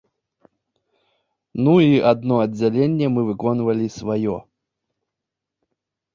[1.67, 4.35] Ну і адно аддзяленне мы выконвалі сваё.